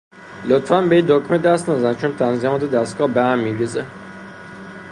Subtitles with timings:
[0.45, 3.85] لطفا به این دکمه دست نزن چون تنظیمات دستگاه بهم میریزه.